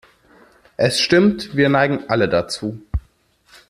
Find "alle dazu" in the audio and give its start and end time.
2.09-2.81